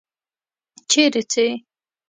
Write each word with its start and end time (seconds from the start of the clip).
چیرې 0.89 1.21
څې؟ 1.31 1.47